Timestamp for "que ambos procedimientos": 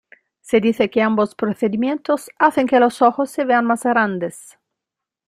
0.89-2.31